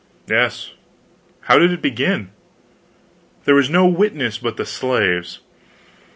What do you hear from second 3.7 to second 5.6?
witness but the slaves.